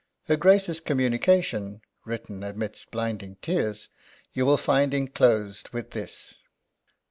[0.23, 3.89] Her Grace's communication written amidst blinding tears!
[4.33, 6.39] you will find enclosed with this."